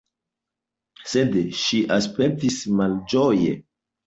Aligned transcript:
Sed 1.11 1.37
ŝi 1.59 1.83
aspektis 1.99 2.59
malĝoje. 2.81 3.55